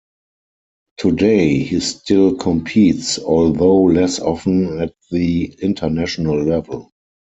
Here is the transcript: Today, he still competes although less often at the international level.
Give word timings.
Today, 0.97 1.59
he 1.61 1.79
still 1.79 2.33
competes 2.35 3.19
although 3.19 3.83
less 3.83 4.19
often 4.19 4.81
at 4.81 4.95
the 5.11 5.53
international 5.61 6.43
level. 6.43 6.91